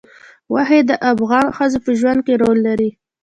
[0.51, 2.89] غوښې د افغان ښځو په ژوند کې رول لري.